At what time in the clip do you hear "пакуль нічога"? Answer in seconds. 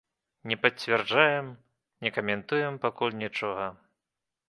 2.87-3.73